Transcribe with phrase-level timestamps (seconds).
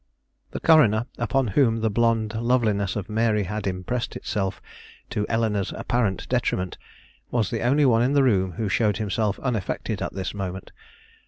[0.49, 4.59] The coroner, upon whom the blonde loveliness of Mary had impressed itself
[5.11, 6.75] to Eleanor's apparent detriment,
[7.29, 10.71] was the only one in the room who showed himself unaffected at this moment.